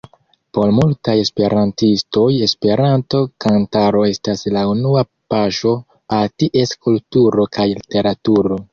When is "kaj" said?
7.59-7.73